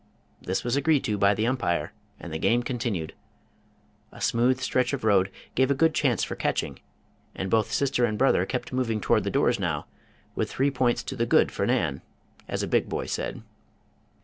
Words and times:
This 0.41 0.63
was 0.63 0.75
agreed 0.75 1.03
to 1.03 1.17
by 1.19 1.35
the 1.35 1.45
umpire, 1.45 1.93
and 2.19 2.33
the 2.33 2.39
game 2.39 2.63
continued. 2.63 3.13
A 4.11 4.19
smooth 4.19 4.59
stretch 4.59 4.93
of 4.93 5.03
road 5.03 5.29
gave 5.53 5.69
a 5.69 5.75
good 5.75 5.93
chance 5.93 6.23
for 6.23 6.35
catching, 6.35 6.79
and 7.35 7.51
both 7.51 7.71
sister 7.71 8.03
and 8.03 8.17
brother 8.17 8.43
kept 8.47 8.73
moving 8.73 8.99
toward 8.99 9.25
the 9.25 9.29
doors 9.29 9.59
now, 9.59 9.85
with 10.33 10.49
three 10.49 10.71
points 10.71 11.03
"to 11.03 11.15
the 11.15 11.27
good" 11.27 11.51
for 11.51 11.67
Nan, 11.67 12.01
as 12.47 12.63
a 12.63 12.67
big 12.67 12.89
boy 12.89 13.05
said. 13.05 13.43